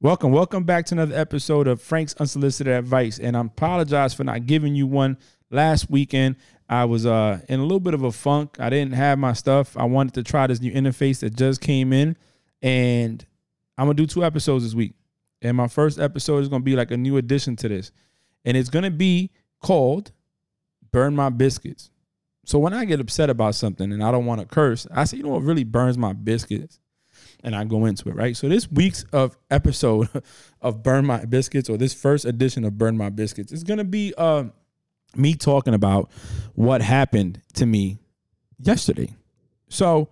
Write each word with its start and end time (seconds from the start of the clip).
Welcome, 0.00 0.30
welcome 0.30 0.62
back 0.62 0.86
to 0.86 0.94
another 0.94 1.16
episode 1.16 1.66
of 1.66 1.82
Frank's 1.82 2.14
Unsolicited 2.20 2.72
Advice. 2.72 3.18
And 3.18 3.36
I 3.36 3.40
apologize 3.40 4.14
for 4.14 4.22
not 4.22 4.46
giving 4.46 4.76
you 4.76 4.86
one 4.86 5.18
last 5.50 5.90
weekend. 5.90 6.36
I 6.68 6.84
was 6.84 7.04
uh, 7.04 7.40
in 7.48 7.58
a 7.58 7.64
little 7.64 7.80
bit 7.80 7.94
of 7.94 8.04
a 8.04 8.12
funk. 8.12 8.60
I 8.60 8.70
didn't 8.70 8.94
have 8.94 9.18
my 9.18 9.32
stuff. 9.32 9.76
I 9.76 9.86
wanted 9.86 10.14
to 10.14 10.22
try 10.22 10.46
this 10.46 10.60
new 10.60 10.70
interface 10.70 11.18
that 11.20 11.34
just 11.34 11.60
came 11.60 11.92
in. 11.92 12.16
And 12.62 13.26
I'm 13.76 13.88
to 13.88 13.94
do 13.94 14.06
two 14.06 14.24
episodes 14.24 14.62
this 14.62 14.72
week. 14.72 14.94
And 15.42 15.56
my 15.56 15.66
first 15.66 15.98
episode 15.98 16.44
is 16.44 16.48
to 16.48 16.60
be 16.60 16.76
like 16.76 16.92
a 16.92 16.96
new 16.96 17.16
addition 17.16 17.56
to 17.56 17.68
this. 17.68 17.90
And 18.44 18.56
it's 18.56 18.70
to 18.70 18.92
be 18.92 19.32
called 19.60 20.12
Burn 20.92 21.16
My 21.16 21.28
Biscuits. 21.28 21.90
So 22.44 22.60
when 22.60 22.72
I 22.72 22.84
get 22.84 23.00
upset 23.00 23.30
about 23.30 23.56
something 23.56 23.92
and 23.92 24.04
I 24.04 24.12
don't 24.12 24.26
want 24.26 24.42
to 24.42 24.46
curse, 24.46 24.86
I 24.94 25.06
say, 25.06 25.16
you 25.16 25.24
know 25.24 25.30
what 25.30 25.42
really 25.42 25.64
burns 25.64 25.98
my 25.98 26.12
biscuits? 26.12 26.78
And 27.44 27.54
I 27.54 27.64
go 27.64 27.86
into 27.86 28.08
it, 28.08 28.14
right? 28.14 28.36
So 28.36 28.48
this 28.48 28.70
week's 28.70 29.04
of 29.12 29.36
episode 29.50 30.08
of 30.62 30.82
Burn 30.82 31.06
My 31.06 31.24
Biscuits, 31.24 31.68
or 31.68 31.76
this 31.76 31.94
first 31.94 32.24
edition 32.24 32.64
of 32.64 32.76
Burn 32.78 32.96
My 32.96 33.10
Biscuits, 33.10 33.52
is 33.52 33.64
gonna 33.64 33.84
be 33.84 34.14
uh, 34.16 34.44
me 35.16 35.34
talking 35.34 35.74
about 35.74 36.10
what 36.54 36.82
happened 36.82 37.42
to 37.54 37.66
me 37.66 37.98
yesterday. 38.58 39.14
So 39.68 40.08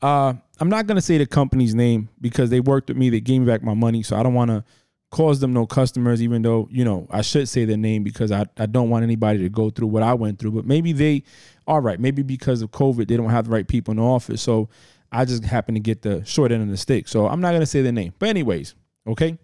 uh, 0.00 0.34
I'm 0.60 0.68
not 0.68 0.86
gonna 0.86 1.00
say 1.00 1.18
the 1.18 1.26
company's 1.26 1.74
name 1.74 2.08
because 2.20 2.50
they 2.50 2.60
worked 2.60 2.88
with 2.88 2.96
me, 2.96 3.10
they 3.10 3.20
gave 3.20 3.40
me 3.40 3.46
back 3.46 3.62
my 3.62 3.74
money, 3.74 4.02
so 4.02 4.16
I 4.16 4.22
don't 4.22 4.34
wanna 4.34 4.64
cause 5.12 5.40
them 5.40 5.52
no 5.52 5.66
customers, 5.66 6.22
even 6.22 6.40
though, 6.40 6.66
you 6.70 6.84
know, 6.84 7.06
I 7.10 7.20
should 7.20 7.48
say 7.48 7.66
their 7.66 7.76
name 7.76 8.02
because 8.02 8.32
I, 8.32 8.46
I 8.56 8.64
don't 8.64 8.88
want 8.88 9.04
anybody 9.04 9.40
to 9.40 9.50
go 9.50 9.68
through 9.68 9.88
what 9.88 10.02
I 10.02 10.14
went 10.14 10.38
through. 10.38 10.52
But 10.52 10.64
maybe 10.64 10.92
they 10.92 11.22
are 11.66 11.82
right. 11.82 12.00
Maybe 12.00 12.22
because 12.22 12.62
of 12.62 12.70
COVID, 12.70 13.06
they 13.06 13.18
don't 13.18 13.28
have 13.28 13.44
the 13.44 13.50
right 13.50 13.68
people 13.68 13.92
in 13.92 13.98
the 13.98 14.02
office. 14.02 14.40
So 14.40 14.70
I 15.12 15.26
just 15.26 15.44
happen 15.44 15.74
to 15.74 15.80
get 15.80 16.00
the 16.00 16.24
short 16.24 16.52
end 16.52 16.62
of 16.62 16.68
the 16.70 16.76
stick. 16.78 17.06
So 17.06 17.28
I'm 17.28 17.40
not 17.40 17.50
going 17.50 17.60
to 17.60 17.66
say 17.66 17.82
the 17.82 17.92
name. 17.92 18.14
But, 18.18 18.30
anyways, 18.30 18.74
okay. 19.06 19.38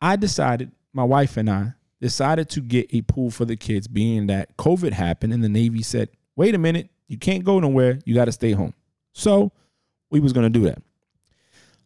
I 0.00 0.14
decided, 0.14 0.70
my 0.92 1.02
wife 1.04 1.36
and 1.36 1.50
I 1.50 1.74
decided 2.00 2.48
to 2.50 2.60
get 2.60 2.86
a 2.94 3.02
pool 3.02 3.30
for 3.30 3.44
the 3.44 3.56
kids, 3.56 3.88
being 3.88 4.28
that 4.28 4.56
COVID 4.56 4.92
happened 4.92 5.32
and 5.32 5.42
the 5.42 5.48
Navy 5.48 5.82
said, 5.82 6.10
wait 6.36 6.54
a 6.54 6.58
minute, 6.58 6.90
you 7.08 7.18
can't 7.18 7.44
go 7.44 7.58
nowhere. 7.58 7.98
You 8.04 8.14
got 8.14 8.26
to 8.26 8.32
stay 8.32 8.52
home. 8.52 8.72
So 9.12 9.50
we 10.10 10.20
was 10.20 10.32
going 10.32 10.50
to 10.50 10.58
do 10.58 10.64
that. 10.66 10.80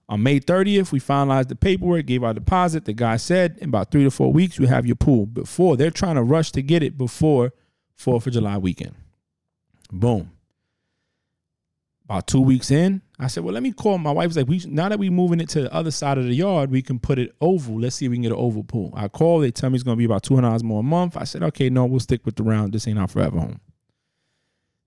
On 0.09 0.23
May 0.23 0.39
30th, 0.39 0.93
we 0.93 1.01
finalized 1.01 1.49
the 1.49 1.57
paperwork, 1.57 2.07
gave 2.07 2.23
our 2.23 2.35
deposit. 2.35 2.85
The 2.85 2.93
guy 2.93 3.17
said, 3.17 3.59
in 3.61 3.71
about 3.71 3.91
three 3.91 4.05
to 4.05 4.11
four 4.11 4.33
weeks, 4.33 4.59
you 4.59 4.67
have 4.67 4.87
your 4.87 4.97
pool. 4.97 5.27
Before 5.27 5.77
they're 5.77 5.91
trying 5.91 6.15
to 6.15 6.23
rush 6.23 6.53
to 6.53 6.63
get 6.63 6.83
it 6.83 6.97
before 6.97 7.53
4th 7.99 8.27
of 8.27 8.33
July 8.35 8.59
weekend. 8.59 8.95
Boom 9.91 10.36
about 12.09 12.29
two 12.29 12.41
weeks 12.41 12.71
in, 12.71 13.03
I 13.19 13.27
said, 13.27 13.43
well, 13.43 13.53
let 13.53 13.63
me 13.65 13.73
call. 13.73 13.99
My 13.99 14.13
wife's 14.13 14.37
like, 14.37 14.47
we 14.47 14.63
now 14.67 14.89
that 14.89 14.99
we 14.99 15.11
moving 15.11 15.41
it 15.41 15.49
to 15.51 15.63
the 15.63 15.75
other 15.75 15.91
side 15.91 16.19
of 16.19 16.25
the 16.25 16.35
yard, 16.35 16.71
we 16.71 16.81
can 16.81 17.01
put 17.01 17.19
it 17.19 17.35
oval. 17.41 17.81
Let's 17.81 17.97
see 17.97 18.07
if 18.07 18.11
we 18.11 18.17
can 18.17 18.23
get 18.23 18.33
an 18.33 18.39
oval 18.39 18.63
pool. 18.63 18.93
I 18.97 19.09
call. 19.09 19.41
They 19.41 19.51
tell 19.51 19.71
me 19.71 19.75
it's 19.75 19.83
gonna 19.83 19.97
be 19.97 20.05
about 20.05 20.23
two 20.23 20.35
hundred 20.37 20.49
dollars 20.49 20.65
more 20.65 20.81
a 20.81 20.85
month. 20.85 21.17
I 21.17 21.25
said, 21.25 21.43
okay, 21.43 21.69
no, 21.69 21.85
we'll 21.85 22.01
stick 22.01 22.25
with 22.25 22.37
the 22.37 22.45
round. 22.45 22.73
This 22.73 22.87
ain't 22.87 22.99
our 22.99 23.09
forever 23.09 23.41
home. 23.41 23.61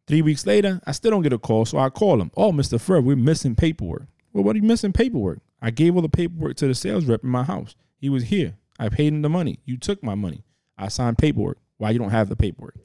Three 0.08 0.22
weeks 0.22 0.46
later, 0.48 0.82
I 0.88 0.94
still 0.94 1.12
don't 1.12 1.22
get 1.22 1.34
a 1.34 1.38
call, 1.38 1.66
so 1.66 1.78
I 1.78 1.90
call 1.90 2.22
him. 2.22 2.32
Oh, 2.36 2.52
Mr. 2.52 2.80
Fred, 2.80 3.04
we're 3.04 3.16
missing 3.16 3.56
paperwork. 3.56 4.08
Well, 4.34 4.44
what 4.44 4.56
are 4.56 4.60
you 4.60 4.66
missing 4.66 4.94
paperwork? 4.94 5.40
I 5.62 5.72
gave 5.72 5.96
all 5.96 6.02
the 6.02 6.10
paperwork 6.10 6.56
to 6.58 6.68
the 6.68 6.74
sales 6.74 7.06
rep 7.06 7.24
in 7.24 7.30
my 7.30 7.44
house. 7.44 7.76
He 7.98 8.10
was 8.10 8.24
here. 8.24 8.56
I 8.80 8.90
paid 8.90 9.14
him 9.14 9.22
the 9.22 9.30
money. 9.30 9.60
You 9.66 9.78
took 9.78 10.02
my 10.02 10.16
money. 10.16 10.44
I 10.78 10.88
signed 10.88 11.18
paperwork. 11.18 11.58
Why 11.78 11.92
you 11.92 12.00
don't 12.00 12.12
have 12.12 12.30
the 12.30 12.36
paperwork? 12.36 12.76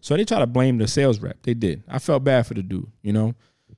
So 0.00 0.16
they 0.16 0.24
try 0.24 0.38
to 0.38 0.46
blame 0.46 0.78
the 0.78 0.86
sales 0.86 1.18
rep. 1.18 1.42
They 1.42 1.54
did. 1.54 1.82
I 1.88 1.98
felt 1.98 2.24
bad 2.24 2.46
for 2.46 2.54
the 2.54 2.62
dude, 2.62 2.90
you 3.02 3.12
know. 3.12 3.34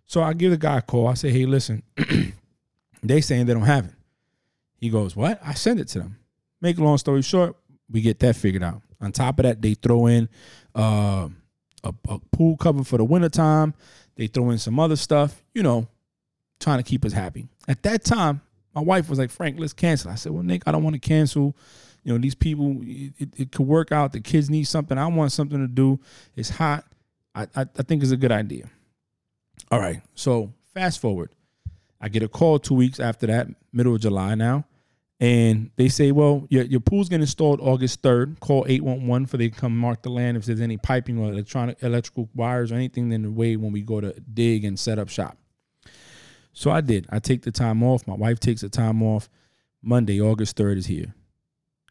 So 0.06 0.22
I 0.22 0.32
give 0.32 0.50
the 0.50 0.56
guy 0.56 0.78
a 0.78 0.82
call. 0.82 1.08
I 1.08 1.14
say, 1.14 1.30
hey, 1.30 1.46
listen, 1.46 1.82
they 3.02 3.20
saying 3.20 3.46
they 3.46 3.54
don't 3.54 3.62
have 3.62 3.86
it. 3.86 3.94
He 4.78 4.90
goes, 4.90 5.14
what? 5.14 5.40
I 5.44 5.54
send 5.54 5.80
it 5.80 5.88
to 5.88 6.00
them. 6.00 6.16
Make 6.60 6.78
a 6.78 6.84
long 6.84 6.98
story 6.98 7.22
short, 7.22 7.56
we 7.90 8.00
get 8.00 8.18
that 8.20 8.36
figured 8.36 8.62
out. 8.62 8.82
On 9.00 9.12
top 9.12 9.38
of 9.38 9.44
that, 9.44 9.62
they 9.62 9.74
throw 9.74 10.06
in 10.06 10.28
uh, 10.74 11.28
a, 11.82 11.94
a 12.08 12.18
pool 12.32 12.56
cover 12.56 12.84
for 12.84 12.98
the 12.98 13.04
wintertime. 13.04 13.74
They 14.16 14.26
throw 14.26 14.50
in 14.50 14.58
some 14.58 14.78
other 14.78 14.96
stuff, 14.96 15.42
you 15.54 15.62
know, 15.62 15.86
trying 16.58 16.78
to 16.78 16.82
keep 16.82 17.04
us 17.04 17.12
happy. 17.12 17.48
At 17.66 17.82
that 17.84 18.04
time, 18.04 18.42
my 18.74 18.82
wife 18.82 19.08
was 19.08 19.18
like, 19.18 19.30
Frank, 19.30 19.58
let's 19.58 19.72
cancel. 19.72 20.10
I 20.10 20.14
said, 20.16 20.32
well, 20.32 20.42
Nick, 20.42 20.62
I 20.66 20.72
don't 20.72 20.82
want 20.82 20.94
to 20.94 21.00
cancel. 21.00 21.56
You 22.04 22.12
know, 22.12 22.18
these 22.18 22.34
people, 22.34 22.78
it, 22.82 23.28
it 23.36 23.52
could 23.52 23.66
work 23.66 23.92
out. 23.92 24.12
The 24.12 24.20
kids 24.20 24.48
need 24.48 24.64
something. 24.64 24.96
I 24.96 25.06
want 25.06 25.32
something 25.32 25.58
to 25.58 25.68
do. 25.68 26.00
It's 26.34 26.50
hot. 26.50 26.84
I, 27.34 27.42
I, 27.54 27.62
I 27.62 27.82
think 27.82 28.02
it's 28.02 28.12
a 28.12 28.16
good 28.16 28.32
idea. 28.32 28.70
All 29.70 29.78
right. 29.78 30.02
So 30.14 30.52
fast 30.74 31.00
forward. 31.00 31.30
I 32.00 32.08
get 32.08 32.22
a 32.22 32.28
call 32.28 32.58
two 32.58 32.74
weeks 32.74 32.98
after 32.98 33.26
that, 33.26 33.48
middle 33.72 33.94
of 33.94 34.00
July 34.00 34.34
now. 34.34 34.64
And 35.20 35.70
they 35.76 35.88
say, 35.88 36.12
well, 36.12 36.46
your, 36.48 36.64
your 36.64 36.80
pool's 36.80 37.10
getting 37.10 37.20
installed 37.20 37.60
August 37.60 38.00
3rd. 38.00 38.40
Call 38.40 38.64
811 38.66 39.26
for 39.26 39.36
they 39.36 39.50
come 39.50 39.76
mark 39.76 40.02
the 40.02 40.08
land 40.08 40.38
if 40.38 40.46
there's 40.46 40.62
any 40.62 40.78
piping 40.78 41.18
or 41.18 41.30
electronic 41.30 41.82
electrical 41.82 42.30
wires 42.34 42.72
or 42.72 42.76
anything 42.76 43.12
in 43.12 43.22
the 43.22 43.30
way 43.30 43.56
when 43.56 43.70
we 43.70 43.82
go 43.82 44.00
to 44.00 44.18
dig 44.32 44.64
and 44.64 44.78
set 44.78 44.98
up 44.98 45.10
shop. 45.10 45.36
So 46.54 46.70
I 46.70 46.80
did. 46.80 47.06
I 47.10 47.18
take 47.18 47.42
the 47.42 47.52
time 47.52 47.82
off. 47.82 48.06
My 48.06 48.14
wife 48.14 48.40
takes 48.40 48.62
the 48.62 48.70
time 48.70 49.02
off. 49.02 49.28
Monday, 49.82 50.20
August 50.20 50.56
3rd 50.56 50.78
is 50.78 50.86
here. 50.86 51.14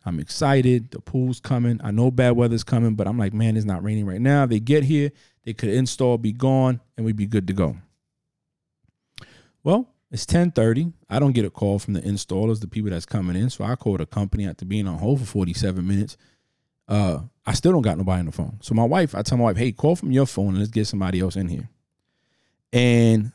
I'm 0.06 0.20
excited. 0.20 0.92
The 0.92 1.02
pool's 1.02 1.40
coming. 1.40 1.80
I 1.84 1.92
know 1.92 2.12
bad 2.12 2.32
weather's 2.32 2.64
coming, 2.64 2.96
but 2.96 3.08
I'm 3.08 3.18
like, 3.18 3.34
man, 3.34 3.58
it's 3.58 3.66
not 3.66 3.84
raining 3.84 4.06
right 4.06 4.22
now. 4.22 4.46
They 4.46 4.60
get 4.60 4.84
here, 4.84 5.12
they 5.44 5.54
could 5.54 5.70
install, 5.70 6.18
be 6.18 6.32
gone, 6.32 6.80
and 6.96 7.06
we'd 7.06 7.16
be 7.16 7.28
good 7.28 7.48
to 7.48 7.54
go. 7.54 7.76
Well, 9.64 9.90
it's 10.12 10.26
10:30. 10.26 10.94
I 11.10 11.20
don't 11.20 11.34
get 11.34 11.46
a 11.46 11.50
call 11.50 11.80
from 11.80 11.94
the 11.94 12.02
installers, 12.02 12.62
the 12.62 12.68
people 12.68 12.90
that's 12.90 13.06
coming 13.06 13.36
in. 13.36 13.50
So 13.50 13.64
I 13.64 13.76
call 13.76 13.98
the 13.98 14.06
company 14.06 14.48
after 14.48 14.66
being 14.66 14.88
on 14.88 14.98
hold 14.98 15.20
for 15.20 15.26
47 15.26 15.86
minutes. 15.86 16.18
Uh, 16.88 17.20
I 17.46 17.54
still 17.54 17.72
don't 17.72 17.84
got 17.84 17.98
nobody 17.98 18.20
on 18.20 18.26
the 18.26 18.32
phone. 18.32 18.58
So 18.62 18.74
my 18.74 18.84
wife, 18.84 19.14
I 19.14 19.22
tell 19.22 19.38
my 19.38 19.46
wife, 19.46 19.58
hey, 19.58 19.72
call 19.72 19.96
from 19.96 20.12
your 20.12 20.26
phone 20.26 20.50
and 20.50 20.60
let's 20.60 20.72
get 20.72 20.88
somebody 20.88 21.20
else 21.20 21.36
in 21.36 21.48
here. 21.48 21.70
And 22.74 23.32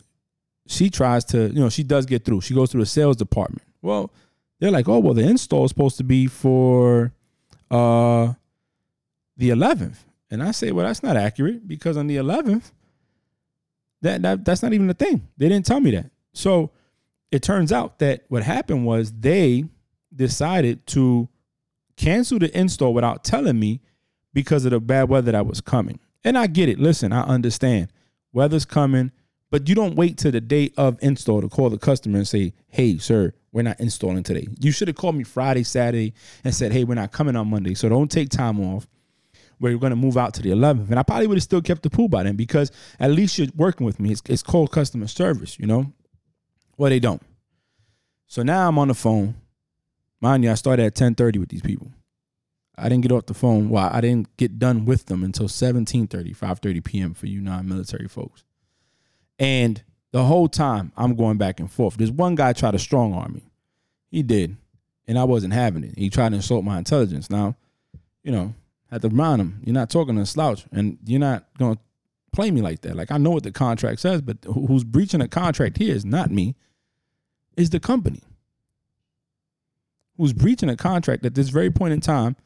she 0.66 0.90
tries 0.90 1.24
to, 1.26 1.48
you 1.48 1.60
know, 1.60 1.68
she 1.68 1.84
does 1.84 2.06
get 2.06 2.24
through. 2.24 2.40
She 2.40 2.54
goes 2.54 2.72
through 2.72 2.82
the 2.82 2.86
sales 2.86 3.16
department. 3.16 3.62
Well, 3.80 4.10
they're 4.60 4.70
like, 4.70 4.88
oh, 4.88 4.98
well, 4.98 5.14
the 5.14 5.22
install 5.22 5.64
is 5.64 5.70
supposed 5.70 5.96
to 5.98 6.04
be 6.04 6.26
for 6.26 7.12
uh 7.70 8.32
the 9.36 9.50
11th. 9.50 9.96
And 10.30 10.42
I 10.42 10.52
say, 10.52 10.72
well, 10.72 10.86
that's 10.86 11.02
not 11.02 11.16
accurate 11.16 11.66
because 11.66 11.96
on 11.96 12.06
the 12.06 12.16
11th, 12.16 12.70
that, 14.02 14.22
that 14.22 14.44
that's 14.44 14.62
not 14.62 14.72
even 14.72 14.88
a 14.90 14.94
thing. 14.94 15.28
They 15.36 15.48
didn't 15.48 15.66
tell 15.66 15.80
me 15.80 15.90
that. 15.92 16.10
So 16.32 16.70
it 17.30 17.42
turns 17.42 17.72
out 17.72 17.98
that 17.98 18.24
what 18.28 18.42
happened 18.42 18.86
was 18.86 19.12
they 19.12 19.64
decided 20.14 20.86
to 20.88 21.28
cancel 21.96 22.38
the 22.38 22.56
install 22.56 22.94
without 22.94 23.24
telling 23.24 23.58
me 23.58 23.80
because 24.32 24.64
of 24.64 24.72
the 24.72 24.80
bad 24.80 25.08
weather 25.08 25.32
that 25.32 25.46
was 25.46 25.60
coming. 25.60 25.98
And 26.22 26.36
I 26.36 26.46
get 26.46 26.68
it. 26.68 26.78
Listen, 26.78 27.12
I 27.12 27.22
understand. 27.22 27.88
Weather's 28.32 28.64
coming, 28.64 29.12
but 29.50 29.68
you 29.68 29.74
don't 29.74 29.96
wait 29.96 30.18
till 30.18 30.32
the 30.32 30.40
day 30.40 30.70
of 30.76 30.98
install 31.02 31.40
to 31.40 31.48
call 31.48 31.70
the 31.70 31.78
customer 31.78 32.18
and 32.18 32.28
say, 32.28 32.54
"Hey, 32.68 32.98
sir, 32.98 33.32
we're 33.52 33.62
not 33.62 33.80
installing 33.80 34.22
today." 34.22 34.46
You 34.60 34.72
should 34.72 34.88
have 34.88 34.96
called 34.96 35.16
me 35.16 35.24
Friday, 35.24 35.62
Saturday, 35.62 36.14
and 36.42 36.54
said, 36.54 36.72
"Hey, 36.72 36.84
we're 36.84 36.94
not 36.94 37.12
coming 37.12 37.36
on 37.36 37.48
Monday." 37.48 37.74
So 37.74 37.88
don't 37.88 38.10
take 38.10 38.30
time 38.30 38.60
off 38.60 38.86
you're 39.70 39.78
going 39.78 39.90
to 39.90 39.96
move 39.96 40.16
out 40.16 40.34
to 40.34 40.42
the 40.42 40.50
11th. 40.50 40.90
And 40.90 40.98
I 40.98 41.02
probably 41.02 41.26
would 41.26 41.36
have 41.36 41.42
still 41.42 41.62
kept 41.62 41.82
the 41.82 41.90
pool 41.90 42.08
by 42.08 42.22
then 42.22 42.36
because 42.36 42.70
at 42.98 43.10
least 43.10 43.38
you're 43.38 43.48
working 43.56 43.86
with 43.86 44.00
me. 44.00 44.12
It's, 44.12 44.22
it's 44.28 44.42
called 44.42 44.72
customer 44.72 45.06
service, 45.06 45.58
you 45.58 45.66
know? 45.66 45.92
Well, 46.76 46.90
they 46.90 47.00
don't. 47.00 47.22
So 48.26 48.42
now 48.42 48.68
I'm 48.68 48.78
on 48.78 48.88
the 48.88 48.94
phone. 48.94 49.34
Mind 50.20 50.44
you, 50.44 50.50
I 50.50 50.54
started 50.54 50.86
at 50.86 50.94
10:30 50.94 51.38
with 51.38 51.50
these 51.50 51.62
people. 51.62 51.92
I 52.76 52.88
didn't 52.88 53.02
get 53.02 53.12
off 53.12 53.26
the 53.26 53.34
phone. 53.34 53.68
Well, 53.68 53.88
I 53.92 54.00
didn't 54.00 54.34
get 54.36 54.58
done 54.58 54.84
with 54.84 55.06
them 55.06 55.22
until 55.22 55.46
17:30, 55.46 56.34
5:30 56.36 56.84
p.m. 56.84 57.14
for 57.14 57.26
you 57.26 57.40
non-military 57.40 58.08
folks. 58.08 58.42
And 59.38 59.82
the 60.12 60.24
whole 60.24 60.48
time 60.48 60.92
I'm 60.96 61.16
going 61.16 61.38
back 61.38 61.60
and 61.60 61.70
forth. 61.70 61.96
This 61.96 62.10
one 62.10 62.34
guy 62.34 62.52
tried 62.52 62.72
to 62.72 62.78
strong 62.78 63.14
arm 63.14 63.34
me. 63.34 63.50
He 64.10 64.22
did. 64.22 64.56
And 65.06 65.18
I 65.18 65.24
wasn't 65.24 65.52
having 65.52 65.84
it. 65.84 65.98
He 65.98 66.08
tried 66.08 66.30
to 66.30 66.36
insult 66.36 66.64
my 66.64 66.78
intelligence. 66.78 67.28
Now, 67.28 67.56
you 68.22 68.32
know, 68.32 68.54
had 68.90 69.02
to 69.02 69.08
remind 69.08 69.40
him, 69.40 69.60
you're 69.64 69.74
not 69.74 69.90
talking 69.90 70.14
to 70.16 70.22
a 70.22 70.26
slouch, 70.26 70.64
and 70.72 70.98
you're 71.04 71.20
not 71.20 71.46
going 71.58 71.74
to 71.74 71.80
play 72.32 72.50
me 72.50 72.62
like 72.62 72.80
that. 72.82 72.96
Like 72.96 73.10
I 73.10 73.18
know 73.18 73.30
what 73.30 73.42
the 73.42 73.52
contract 73.52 74.00
says, 74.00 74.22
but 74.22 74.38
who's 74.44 74.84
breaching 74.84 75.20
a 75.20 75.28
contract 75.28 75.78
here 75.78 75.94
is 75.94 76.04
not 76.04 76.30
me, 76.30 76.54
is 77.56 77.70
the 77.70 77.80
company. 77.80 78.22
Who's 80.16 80.32
breaching 80.32 80.68
a 80.68 80.76
contract 80.76 81.26
at 81.26 81.34
this 81.34 81.48
very 81.48 81.70
point 81.70 81.92
in 81.92 82.00
time 82.00 82.36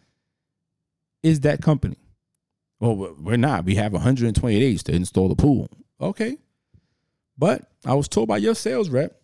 is 1.22 1.40
that 1.40 1.60
company. 1.60 1.98
Well, 2.80 3.14
we're 3.20 3.36
not. 3.36 3.64
We 3.64 3.74
have 3.74 3.92
120 3.92 4.58
days 4.58 4.82
to 4.84 4.92
install 4.92 5.28
the 5.28 5.36
pool. 5.36 5.68
Okay. 6.00 6.38
But 7.38 7.70
I 7.84 7.94
was 7.94 8.08
told 8.08 8.28
by 8.28 8.38
your 8.38 8.54
sales 8.54 8.90
rep 8.90 9.20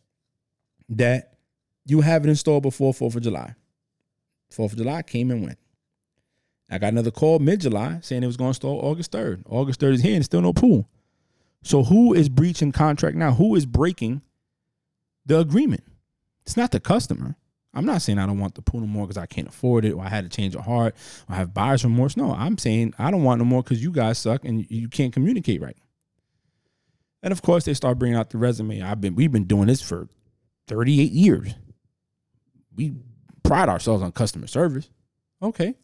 that 0.89 1.35
you 1.85 2.01
have 2.01 2.25
it 2.25 2.29
installed 2.29 2.63
before 2.63 2.93
4th 2.93 3.17
of 3.17 3.23
July. 3.23 3.55
4th 4.53 4.73
of 4.73 4.79
July 4.79 5.03
came 5.03 5.31
and 5.31 5.45
went. 5.45 5.59
I 6.71 6.79
got 6.79 6.93
another 6.93 7.11
call 7.11 7.39
mid 7.41 7.61
July 7.61 7.99
saying 8.03 8.23
it 8.23 8.29
was 8.29 8.37
going 8.37 8.51
to 8.51 8.55
start 8.55 8.79
August 8.83 9.13
3rd. 9.13 9.43
August 9.49 9.81
3rd 9.81 9.95
is 9.95 10.03
here 10.03 10.15
and 10.15 10.25
still 10.25 10.41
no 10.41 10.53
pool. 10.53 10.89
So 11.63 11.83
who 11.83 12.15
is 12.15 12.29
breaching 12.29 12.73
contract 12.73 13.17
now? 13.17 13.33
Who 13.33 13.55
is 13.55 13.67
breaking 13.67 14.23
the 15.27 15.41
agreement? 15.41 15.83
It's 16.47 16.57
not 16.57 16.71
the 16.71 16.81
customer. 16.81 17.37
I'm 17.75 17.87
not 17.87 18.03
saying 18.03 18.19
I 18.19 18.27
don't 18.27 18.39
want 18.39 18.55
the 18.55 18.63
pool 18.63 18.81
no 18.81 18.87
more 18.87 19.07
because 19.07 19.19
I 19.19 19.27
can't 19.27 19.49
afford 19.49 19.85
it 19.85 19.93
or 19.93 20.05
I 20.05 20.09
had 20.09 20.25
to 20.25 20.35
change 20.35 20.55
of 20.55 20.65
heart 20.65 20.95
or 21.29 21.35
I 21.35 21.37
have 21.39 21.53
buyer's 21.53 21.85
remorse. 21.85 22.17
No, 22.17 22.33
I'm 22.33 22.57
saying 22.57 22.95
I 22.99 23.11
don't 23.11 23.25
want 23.25 23.41
no 23.41 23.45
more 23.45 23.63
because 23.63 23.83
you 23.83 23.91
guys 23.91 24.19
suck 24.19 24.45
and 24.45 24.71
you 24.71 24.89
can't 24.89 25.13
communicate 25.13 25.61
right. 25.61 25.77
And 27.25 27.33
of 27.33 27.41
course, 27.41 27.65
they 27.65 27.73
start 27.73 27.99
bringing 27.99 28.19
out 28.19 28.29
the 28.29 28.39
resume. 28.39 28.83
I've 28.83 29.01
been 29.01 29.17
we've 29.17 29.33
been 29.33 29.47
doing 29.47 29.67
this 29.67 29.81
for 29.81 30.09
38 30.69 31.11
years. 31.11 31.55
We 32.77 32.93
pride 33.43 33.71
ourselves 33.71 34.03
on 34.03 34.13
customer 34.13 34.47
service. 34.47 34.91
Okay. 35.43 35.75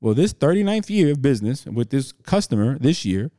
Well, 0.00 0.14
this 0.14 0.34
39th 0.34 0.90
year 0.90 1.12
of 1.12 1.22
business 1.22 1.64
with 1.64 1.90
this 1.90 2.10
customer 2.10 2.76
this 2.78 3.04
year, 3.04 3.30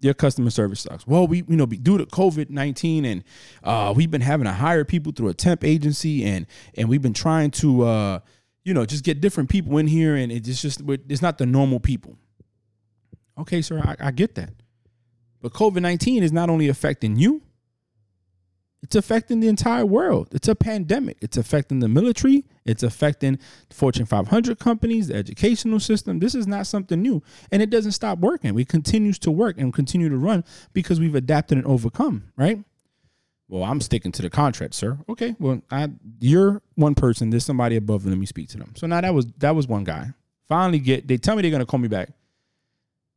your 0.00 0.12
customer 0.12 0.50
service 0.50 0.80
sucks. 0.80 1.06
Well, 1.06 1.28
we 1.28 1.44
you 1.48 1.56
know 1.56 1.66
due 1.66 1.98
to 1.98 2.04
COVID 2.04 2.50
nineteen 2.50 3.04
and 3.04 3.22
uh, 3.62 3.94
we've 3.96 4.10
been 4.10 4.20
having 4.20 4.46
to 4.46 4.52
hire 4.52 4.84
people 4.84 5.12
through 5.12 5.28
a 5.28 5.34
temp 5.34 5.62
agency 5.62 6.24
and 6.24 6.46
and 6.76 6.88
we've 6.88 7.00
been 7.00 7.14
trying 7.14 7.52
to 7.52 7.82
uh, 7.82 8.18
you 8.64 8.74
know 8.74 8.84
just 8.84 9.04
get 9.04 9.20
different 9.20 9.50
people 9.50 9.78
in 9.78 9.86
here 9.86 10.16
and 10.16 10.32
it's 10.32 10.60
just 10.60 10.82
it's 11.08 11.22
not 11.22 11.38
the 11.38 11.46
normal 11.46 11.78
people. 11.78 12.18
Okay, 13.38 13.62
sir, 13.62 13.78
I, 13.78 14.08
I 14.08 14.10
get 14.10 14.34
that, 14.34 14.50
but 15.44 15.52
COVID 15.52 15.82
nineteen 15.82 16.22
is 16.22 16.32
not 16.32 16.48
only 16.48 16.68
affecting 16.68 17.16
you, 17.16 17.42
it's 18.82 18.96
affecting 18.96 19.40
the 19.40 19.48
entire 19.48 19.84
world. 19.84 20.28
It's 20.32 20.48
a 20.48 20.54
pandemic. 20.54 21.18
It's 21.20 21.36
affecting 21.36 21.80
the 21.80 21.88
military. 21.88 22.46
It's 22.64 22.82
affecting 22.82 23.38
Fortune 23.68 24.06
500 24.06 24.58
companies, 24.58 25.08
the 25.08 25.16
educational 25.16 25.80
system. 25.80 26.18
This 26.18 26.34
is 26.34 26.46
not 26.46 26.66
something 26.66 27.02
new. 27.02 27.22
And 27.52 27.60
it 27.60 27.68
doesn't 27.68 27.92
stop 27.92 28.20
working. 28.20 28.58
It 28.58 28.68
continues 28.70 29.18
to 29.18 29.30
work 29.30 29.56
and 29.58 29.70
continue 29.70 30.08
to 30.08 30.16
run 30.16 30.44
because 30.72 30.98
we've 30.98 31.14
adapted 31.14 31.58
and 31.58 31.66
overcome, 31.66 32.24
right? 32.38 32.64
Well, 33.46 33.64
I'm 33.64 33.82
sticking 33.82 34.12
to 34.12 34.22
the 34.22 34.30
contract, 34.30 34.74
sir. 34.74 34.98
Okay. 35.10 35.36
Well, 35.38 35.60
I 35.70 35.90
you're 36.20 36.62
one 36.74 36.94
person. 36.94 37.28
There's 37.28 37.44
somebody 37.44 37.76
above. 37.76 38.06
Let 38.06 38.16
me 38.16 38.24
speak 38.24 38.48
to 38.50 38.56
them. 38.56 38.72
So 38.76 38.86
now 38.86 39.02
that 39.02 39.12
was 39.12 39.26
that 39.38 39.54
was 39.54 39.68
one 39.68 39.84
guy. 39.84 40.14
Finally 40.48 40.78
get 40.78 41.06
they 41.06 41.18
tell 41.18 41.36
me 41.36 41.42
they're 41.42 41.50
gonna 41.50 41.66
call 41.66 41.80
me 41.80 41.88
back 41.88 42.08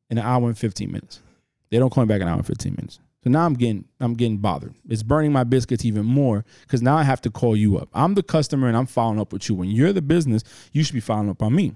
in 0.09 0.17
an 0.17 0.25
hour 0.25 0.45
and 0.47 0.57
15 0.57 0.91
minutes. 0.91 1.21
They 1.69 1.79
don't 1.79 1.89
call 1.89 2.05
me 2.05 2.07
back 2.07 2.21
an 2.21 2.27
hour 2.27 2.37
and 2.37 2.45
15 2.45 2.73
minutes. 2.73 2.99
So 3.23 3.29
now 3.29 3.45
I'm 3.45 3.55
getting 3.55 3.85
I'm 3.99 4.13
getting 4.13 4.37
bothered. 4.37 4.73
It's 4.87 5.03
burning 5.03 5.33
my 5.33 5.43
biscuits 5.43 5.83
even 5.83 6.05
more 6.05 6.45
because 6.61 6.81
now 6.81 6.95
I 6.95 7.03
have 7.03 7.21
to 7.21 7.29
call 7.29 7.55
you 7.55 7.77
up. 7.77 7.89
I'm 7.93 8.13
the 8.13 8.23
customer 8.23 8.67
and 8.67 8.77
I'm 8.77 8.85
following 8.85 9.19
up 9.19 9.33
with 9.33 9.49
you. 9.49 9.55
When 9.55 9.69
you're 9.69 9.91
the 9.91 10.01
business, 10.01 10.43
you 10.71 10.83
should 10.83 10.93
be 10.93 11.01
following 11.01 11.29
up 11.29 11.41
on 11.41 11.53
me. 11.55 11.75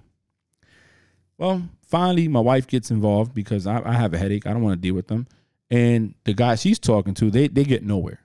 Well, 1.37 1.63
finally, 1.81 2.27
my 2.27 2.39
wife 2.39 2.67
gets 2.67 2.91
involved 2.91 3.33
because 3.33 3.65
I, 3.65 3.81
I 3.83 3.93
have 3.93 4.13
a 4.13 4.17
headache. 4.17 4.45
I 4.45 4.53
don't 4.53 4.61
want 4.61 4.73
to 4.73 4.81
deal 4.81 4.93
with 4.93 5.07
them. 5.07 5.27
And 5.71 6.13
the 6.23 6.33
guy 6.33 6.55
she's 6.55 6.79
talking 6.79 7.13
to, 7.15 7.31
they 7.31 7.47
they 7.47 7.63
get 7.63 7.83
nowhere. 7.83 8.19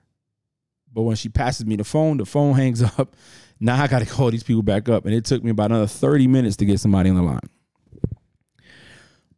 But 0.93 1.01
when 1.01 1.15
she 1.15 1.29
passes 1.29 1.65
me 1.65 1.75
the 1.75 1.83
phone, 1.83 2.17
the 2.17 2.25
phone 2.25 2.55
hangs 2.57 2.81
up. 2.81 3.15
Now 3.59 3.81
I 3.81 3.87
got 3.87 3.99
to 3.99 4.05
call 4.05 4.29
these 4.29 4.43
people 4.43 4.61
back 4.61 4.87
up, 4.87 5.05
and 5.05 5.13
it 5.13 5.25
took 5.25 5.43
me 5.43 5.51
about 5.51 5.71
another 5.71 5.87
30 5.87 6.27
minutes 6.27 6.55
to 6.57 6.65
get 6.65 6.79
somebody 6.79 7.09
on 7.09 7.15
the 7.15 7.23
line. 7.23 7.39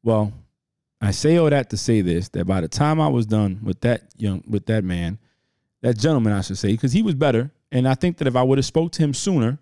Well, 0.04 0.34
I 1.02 1.12
say 1.12 1.38
all 1.38 1.50
that 1.50 1.70
to 1.70 1.78
say 1.78 2.02
this: 2.02 2.30
that 2.30 2.46
by 2.46 2.62
the 2.62 2.68
time 2.68 3.00
I 3.00 3.08
was 3.08 3.26
done 3.26 3.60
with 3.64 3.82
that 3.82 4.04
young, 4.18 4.44
with 4.48 4.66
that 4.68 4.84
man, 4.84 5.18
that 5.82 5.98
gentleman, 5.98 6.34
I 6.34 6.42
should 6.42 6.58
say, 6.58 6.72
because 6.72 6.92
he 6.92 7.02
was 7.02 7.16
better, 7.16 7.52
and 7.72 7.88
I 7.88 7.96
think 7.96 8.18
that 8.18 8.28
if 8.28 8.36
I 8.36 8.44
would 8.44 8.58
have 8.58 8.66
spoke 8.66 8.92
to 8.94 9.04
him 9.04 9.14
sooner, 9.14 9.60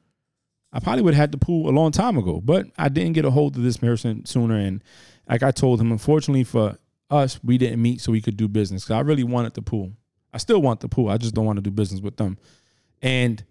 I 0.73 0.79
probably 0.79 1.03
would 1.03 1.13
have 1.13 1.21
had 1.21 1.31
the 1.31 1.37
pool 1.37 1.69
a 1.69 1.71
long 1.71 1.91
time 1.91 2.17
ago. 2.17 2.41
But 2.43 2.67
I 2.77 2.89
didn't 2.89 3.13
get 3.13 3.25
a 3.25 3.31
hold 3.31 3.55
of 3.55 3.63
this 3.63 3.77
person 3.77 4.25
sooner, 4.25 4.55
and 4.55 4.83
like 5.29 5.43
I 5.43 5.51
told 5.51 5.79
him, 5.79 5.91
unfortunately 5.91 6.43
for 6.43 6.77
us, 7.09 7.39
we 7.43 7.57
didn't 7.57 7.81
meet 7.81 8.01
so 8.01 8.11
we 8.11 8.21
could 8.21 8.37
do 8.37 8.47
business. 8.47 8.83
Because 8.83 8.95
I 8.95 9.01
really 9.01 9.23
wanted 9.23 9.53
the 9.53 9.61
pool. 9.61 9.93
I 10.33 10.39
still 10.39 10.61
want 10.61 10.79
the 10.79 10.89
pool. 10.89 11.09
I 11.09 11.17
just 11.17 11.33
don't 11.33 11.45
want 11.45 11.57
to 11.57 11.63
do 11.63 11.71
business 11.71 12.01
with 12.01 12.17
them. 12.17 12.37
And 13.01 13.43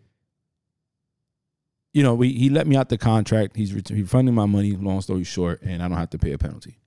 you 1.93 2.03
know, 2.03 2.15
we, 2.15 2.31
he 2.33 2.51
let 2.51 2.67
me 2.67 2.77
out 2.77 2.91
the 2.91 2.99
contract. 2.99 3.57
He's 3.57 3.73
refunding 3.73 4.35
my 4.35 4.45
money. 4.45 4.73
Long 4.73 5.01
story 5.01 5.25
short, 5.25 5.63
and 5.63 5.83
I 5.83 5.89
don't 5.89 5.97
have 5.97 6.11
to 6.11 6.19
pay 6.19 6.33
a 6.33 6.39
penalty. 6.39 6.79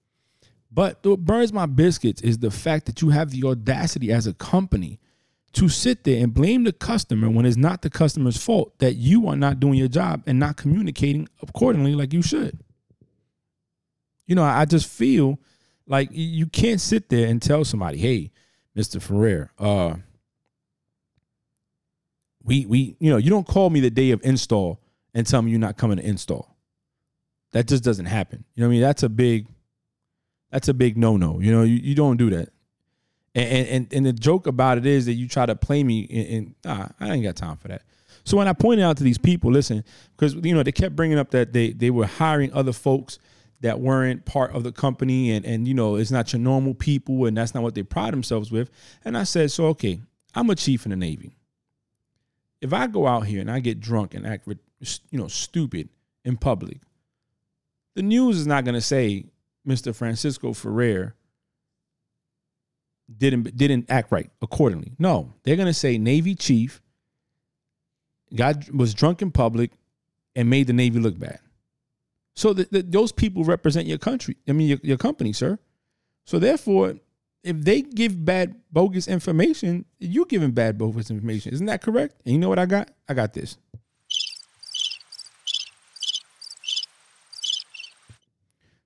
But 0.72 1.00
what 1.04 1.26
burns 1.26 1.52
my 1.52 1.66
biscuits 1.66 2.22
is 2.22 2.38
the 2.38 2.52
fact 2.52 2.86
that 2.86 3.02
you 3.02 3.10
have 3.10 3.32
the 3.32 3.44
audacity 3.48 4.12
as 4.12 4.28
a 4.28 4.34
company 4.34 5.00
to 5.54 5.68
sit 5.68 6.04
there 6.04 6.24
and 6.24 6.34
blame 6.34 6.64
the 6.64 6.72
customer 6.72 7.30
when 7.30 7.46
it's 7.46 7.58
not 7.58 7.82
the 7.82 7.90
customer's 7.90 8.38
fault 8.38 8.78
that 8.80 8.94
you 8.94 9.28
are 9.28 9.36
not 9.36 9.60
doing 9.60 9.76
your 9.76 9.88
job 9.88 10.22
and 10.28 10.38
not 10.38 10.58
communicating 10.58 11.28
accordingly 11.42 11.96
like 11.96 12.14
you 12.14 12.22
should. 12.22 12.60
You 14.28 14.36
know, 14.36 14.44
I 14.44 14.66
just 14.66 14.88
feel 14.88 15.40
like 15.88 16.10
you 16.12 16.46
can't 16.46 16.80
sit 16.80 17.10
there 17.10 17.28
and 17.28 17.42
tell 17.42 17.66
somebody, 17.66 17.98
"Hey, 17.98 18.32
Mr. 18.78 19.02
Ferrer, 19.02 19.52
uh, 19.58 19.96
we 22.44 22.68
we 22.68 22.96
you 23.00 23.10
know, 23.10 23.18
you 23.18 23.32
don't 23.32 23.48
call 23.48 23.72
me 23.72 23.80
the 23.80 23.90
day 23.90 24.12
of 24.12 24.22
install 24.24 24.80
and 25.16 25.26
tell 25.26 25.42
me 25.42 25.50
you're 25.50 25.60
not 25.60 25.78
coming 25.78 25.98
to 25.98 26.06
install." 26.06 26.56
That 27.54 27.68
just 27.68 27.84
doesn't 27.84 28.06
happen. 28.06 28.46
You 28.54 28.62
know 28.62 28.68
what 28.68 28.74
I 28.74 28.74
mean? 28.74 28.82
That's 28.82 29.02
a 29.02 29.10
big 29.10 29.48
that's 30.52 30.68
a 30.68 30.74
big 30.74 30.98
no 30.98 31.18
no. 31.18 31.40
You 31.40 31.52
know, 31.52 31.64
you, 31.64 31.76
you 31.76 31.96
don't 31.96 32.18
do 32.18 32.30
that. 32.32 32.50
And, 33.36 33.68
and 33.68 33.94
and 33.94 34.06
the 34.06 34.14
joke 34.14 34.48
about 34.48 34.78
it 34.78 34.86
is 34.86 35.06
that 35.06 35.14
you 35.14 35.28
try 35.28 35.46
to 35.46 35.56
play 35.56 35.84
me 35.84 36.08
and, 36.10 36.56
nah, 36.66 36.88
I 37.00 37.14
ain't 37.14 37.24
got 37.24 37.36
time 37.36 37.58
for 37.58 37.68
that. 37.68 37.84
So 38.24 38.38
when 38.38 38.48
I 38.48 38.54
pointed 38.54 38.84
out 38.84 38.98
to 38.98 39.04
these 39.04 39.18
people, 39.18 39.52
listen, 39.52 39.84
because 40.16 40.36
you 40.36 40.54
know 40.54 40.64
they 40.64 40.72
kept 40.72 40.96
bringing 40.96 41.18
up 41.18 41.32
that 41.32 41.54
they 41.54 41.72
they 41.72 41.90
were 41.90 42.06
hiring 42.06 42.52
other 42.54 42.74
folks 42.74 43.20
that 43.62 43.80
weren't 43.80 44.26
part 44.26 44.52
of 44.52 44.64
the 44.64 44.72
company, 44.72 45.32
and 45.32 45.46
and 45.46 45.68
you 45.68 45.74
know 45.74 45.96
it's 45.96 46.12
not 46.12 46.34
your 46.34 46.40
normal 46.40 46.74
people, 46.74 47.26
and 47.26 47.38
that's 47.38 47.54
not 47.54 47.64
what 47.64 47.76
they 47.76 47.84
pride 47.84 48.14
themselves 48.14 48.52
with. 48.52 48.70
And 49.06 49.18
I 49.18 49.24
said, 49.24 49.52
so 49.52 49.66
okay, 49.68 50.00
I'm 50.36 50.50
a 50.50 50.56
chief 50.56 50.86
in 50.86 50.92
the 50.92 50.96
Navy. 50.96 51.36
If 52.62 52.74
I 52.74 52.88
go 52.88 53.08
out 53.08 53.26
here 53.26 53.42
and 53.42 53.50
I 53.50 53.60
get 53.60 53.80
drunk 53.80 54.14
and 54.14 54.28
act, 54.28 54.48
you 54.48 55.20
know, 55.20 55.28
stupid 55.28 55.90
in 56.26 56.36
public, 56.36 56.80
the 57.96 58.02
news 58.02 58.38
is 58.38 58.48
not 58.48 58.66
going 58.66 58.76
to 58.76 58.82
say 58.82 59.26
Mr. 59.70 59.96
Francisco 59.96 60.52
Ferrer 60.54 61.16
didn't 63.16 63.56
didn't 63.56 63.90
act 63.90 64.12
right 64.12 64.30
accordingly. 64.42 64.94
No, 65.00 65.34
they're 65.44 65.56
gonna 65.56 65.74
say 65.74 65.98
Navy 65.98 66.36
chief 66.36 66.82
got 68.36 68.72
was 68.72 68.94
drunk 68.94 69.22
in 69.22 69.32
public 69.32 69.72
and 70.36 70.50
made 70.50 70.68
the 70.68 70.74
Navy 70.74 71.00
look 71.00 71.18
bad. 71.18 71.40
So 72.36 72.54
the, 72.54 72.68
the, 72.72 72.82
those 72.82 73.12
people 73.12 73.44
represent 73.44 73.88
your 73.88 73.98
country. 73.98 74.38
I 74.48 74.54
mean 74.54 74.68
your, 74.68 74.80
your 74.82 74.98
company, 74.98 75.34
sir. 75.34 75.60
So 76.26 76.40
therefore, 76.40 76.96
if 77.44 77.58
they 77.62 77.82
give 77.82 78.24
bad 78.24 78.56
bogus 78.72 79.08
information, 79.08 79.86
you're 80.00 80.26
giving 80.26 80.52
bad 80.52 80.78
bogus 80.78 81.10
information. 81.10 81.54
Isn't 81.54 81.68
that 81.68 81.82
correct? 81.82 82.16
And 82.26 82.34
you 82.34 82.40
know 82.40 82.50
what 82.50 82.60
I 82.60 82.66
got? 82.66 82.92
I 83.08 83.14
got 83.14 83.34
this. 83.34 83.58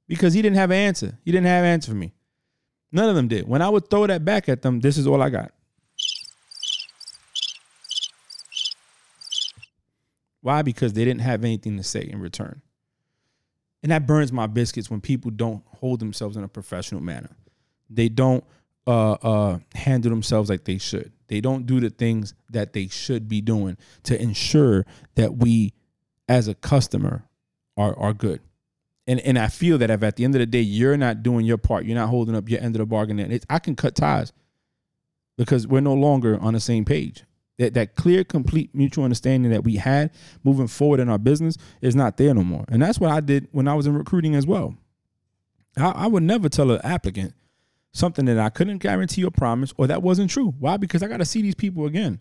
Because 0.08 0.34
he 0.34 0.42
didn't 0.42 0.58
have 0.58 0.72
an 0.72 0.78
answer. 0.78 1.18
He 1.24 1.32
didn't 1.32 1.48
have 1.48 1.64
an 1.64 1.70
answer 1.70 1.92
for 1.92 1.98
me. 1.98 2.14
None 2.92 3.10
of 3.10 3.16
them 3.16 3.28
did. 3.28 3.48
When 3.48 3.62
I 3.62 3.70
would 3.70 3.90
throw 3.90 4.06
that 4.08 4.24
back 4.24 4.48
at 4.50 4.62
them, 4.62 4.80
this 4.80 4.98
is 4.98 5.08
all 5.08 5.22
I 5.22 5.30
got. 5.30 5.52
Why? 10.42 10.62
Because 10.62 10.94
they 10.94 11.06
didn't 11.06 11.22
have 11.22 11.44
anything 11.44 11.78
to 11.78 11.84
say 11.84 12.02
in 12.02 12.20
return. 12.20 12.62
And 13.82 13.92
that 13.92 14.06
burns 14.06 14.32
my 14.32 14.48
biscuits 14.48 14.90
when 14.90 15.02
people 15.02 15.32
don't 15.32 15.64
hold 15.66 16.00
themselves 16.00 16.38
in 16.38 16.44
a 16.44 16.48
professional 16.48 17.02
manner. 17.02 17.32
They 17.90 18.10
don't 18.10 18.44
uh, 18.86 19.14
uh, 19.14 19.60
handle 19.74 20.10
themselves 20.10 20.50
like 20.50 20.66
they 20.66 20.78
should. 20.78 21.12
They 21.28 21.42
don't 21.42 21.66
do 21.66 21.80
the 21.80 21.90
things 21.90 22.34
that 22.52 22.74
they 22.74 22.88
should 22.88 23.28
be 23.28 23.42
doing 23.42 23.78
to 24.04 24.22
ensure 24.22 24.86
that 25.16 25.38
we, 25.38 25.74
as 26.28 26.48
a 26.48 26.54
customer, 26.54 27.26
are, 27.76 27.98
are 27.98 28.14
good 28.14 28.42
and 29.08 29.20
and 29.22 29.38
I 29.38 29.48
feel 29.48 29.78
that 29.80 29.90
if 29.90 30.04
at 30.04 30.16
the 30.16 30.24
end 30.24 30.36
of 30.36 30.40
the 30.40 30.46
day 30.46 30.62
you're 30.62 30.98
not 30.98 31.24
doing 31.24 31.46
your 31.46 31.58
part, 31.58 31.86
you're 31.86 31.98
not 31.98 32.10
holding 32.10 32.36
up 32.36 32.50
your 32.50 32.62
end 32.62 32.76
of 32.76 32.80
the 32.80 32.86
bargain, 32.86 33.20
and 33.20 33.46
I 33.50 33.60
can 33.60 33.76
cut 33.76 33.96
ties 33.96 34.32
because 35.38 35.68
we're 35.68 35.82
no 35.82 35.94
longer 35.94 36.40
on 36.40 36.54
the 36.54 36.60
same 36.60 36.86
page. 36.86 37.24
That 37.58 37.74
that 37.76 37.96
clear, 37.96 38.24
complete 38.24 38.74
mutual 38.74 39.04
understanding 39.04 39.52
that 39.52 39.64
we 39.64 39.76
had 39.76 40.12
moving 40.44 40.68
forward 40.68 41.00
in 41.00 41.10
our 41.10 41.20
business 41.20 41.58
is 41.82 41.96
not 41.96 42.18
there 42.18 42.34
no 42.34 42.44
more, 42.44 42.66
and 42.70 42.82
that's 42.82 43.00
what 43.00 43.12
I 43.12 43.20
did 43.20 43.48
when 43.52 43.68
I 43.68 43.76
was 43.76 43.88
in 43.88 43.94
recruiting 43.94 44.36
as 44.36 44.48
well. 44.48 44.76
I, 45.78 45.90
I 45.90 46.08
would 46.08 46.24
never 46.24 46.50
tell 46.50 46.72
an 46.72 46.82
applicant 46.84 47.34
something 47.92 48.26
that 48.26 48.40
I 48.40 48.50
couldn't 48.50 48.80
guarantee 48.80 49.24
or 49.24 49.32
promise, 49.32 49.74
or 49.78 49.88
that 49.88 50.02
wasn't 50.02 50.32
true. 50.32 50.54
Why? 50.60 50.78
Because 50.78 51.04
I 51.04 51.08
got 51.08 51.18
to 51.18 51.26
see 51.26 51.42
these 51.42 51.56
people 51.56 51.86
again. 51.86 52.20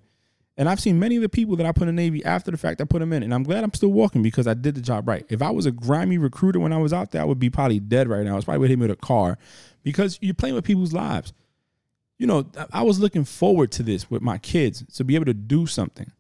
And 0.57 0.69
I've 0.69 0.81
seen 0.81 0.99
many 0.99 1.17
of 1.17 1.23
the 1.23 1.29
people 1.29 1.57
that 1.57 1.67
I 1.67 1.73
put 1.73 1.89
in 1.89 1.97
the 1.97 2.03
Navy 2.03 2.23
after 2.25 2.51
the 2.51 2.59
fact 2.59 2.81
I 2.81 2.85
put 2.85 2.99
them 2.99 3.13
in. 3.13 3.23
And 3.23 3.33
I'm 3.33 3.43
glad 3.43 3.65
I'm 3.65 3.73
still 3.73 3.93
walking 3.93 4.23
because 4.23 4.47
I 4.47 4.55
did 4.55 4.75
the 4.75 4.83
job 4.83 5.09
right. 5.09 5.25
If 5.31 5.41
I 5.41 5.51
was 5.51 5.65
a 5.65 5.73
grimy 5.73 6.19
recruiter 6.19 6.61
when 6.61 6.73
I 6.73 6.79
was 6.79 6.93
out 6.93 7.11
there, 7.11 7.23
I 7.23 7.25
would 7.25 7.39
be 7.39 7.49
probably 7.49 7.81
dead 7.81 8.09
right 8.09 8.23
now. 8.23 8.37
It's 8.37 8.45
probably 8.45 8.69
hit 8.69 8.79
me 8.79 8.87
with 8.87 8.99
a 8.99 9.01
car 9.01 9.39
because 9.83 10.19
you're 10.21 10.35
playing 10.35 10.55
with 10.55 10.65
people's 10.65 10.93
lives. 10.93 11.33
You 12.19 12.27
know, 12.27 12.47
I 12.73 12.83
was 12.83 13.01
looking 13.01 13.25
forward 13.25 13.73
to 13.73 13.83
this 13.83 14.11
with 14.11 14.23
my 14.23 14.39
kids 14.39 14.85
to 14.97 15.05
be 15.05 15.15
able 15.15 15.25
to 15.25 15.35
do 15.35 15.67
something. 15.67 16.13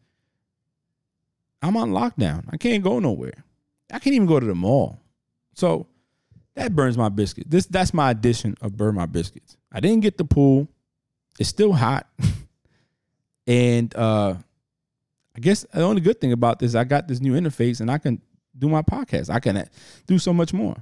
I'm 1.60 1.76
on 1.76 1.90
lockdown. 1.92 2.44
I 2.50 2.56
can't 2.56 2.82
go 2.82 2.98
nowhere. 2.98 3.44
I 3.92 3.98
can't 3.98 4.16
even 4.16 4.26
go 4.26 4.40
to 4.40 4.46
the 4.46 4.54
mall. 4.54 4.98
So 5.54 5.86
that 6.54 6.74
burns 6.74 6.98
my 6.98 7.08
biscuit. 7.08 7.50
This 7.50 7.66
that's 7.66 7.94
my 7.94 8.10
addition 8.10 8.56
of 8.60 8.76
burn 8.76 8.94
my 8.94 9.06
biscuits. 9.06 9.56
I 9.70 9.80
didn't 9.80 10.00
get 10.00 10.18
the 10.18 10.24
pool. 10.24 10.68
It's 11.38 11.48
still 11.48 11.72
hot. 11.72 12.06
and 13.46 13.94
uh, 13.96 14.34
I 15.36 15.40
guess 15.40 15.66
the 15.72 15.82
only 15.82 16.00
good 16.00 16.20
thing 16.20 16.32
about 16.32 16.58
this, 16.58 16.74
I 16.74 16.84
got 16.84 17.08
this 17.08 17.20
new 17.20 17.32
interface 17.32 17.80
and 17.80 17.90
I 17.90 17.98
can 17.98 18.20
do 18.56 18.68
my 18.68 18.82
podcast. 18.82 19.30
I 19.30 19.40
can 19.40 19.68
do 20.06 20.18
so 20.18 20.32
much 20.32 20.52
more. 20.52 20.76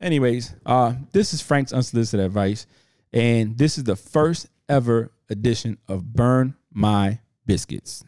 Anyways, 0.00 0.54
uh, 0.64 0.94
this 1.12 1.34
is 1.34 1.40
Frank's 1.40 1.72
unsolicited 1.72 2.24
advice, 2.24 2.66
and 3.12 3.58
this 3.58 3.78
is 3.78 3.84
the 3.84 3.96
first 3.96 4.48
ever 4.68 5.10
edition 5.28 5.78
of 5.88 6.12
Burn 6.12 6.54
My 6.72 7.18
Biscuits. 7.46 8.04